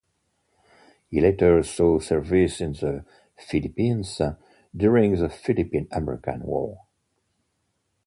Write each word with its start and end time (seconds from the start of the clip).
He 1.09 1.21
later 1.21 1.61
saw 1.61 1.99
service 1.99 2.59
in 2.59 2.73
the 2.73 3.05
Philippines 3.37 4.19
during 4.75 5.15
the 5.15 5.29
Philippine–American 5.29 6.41
War. 6.41 6.87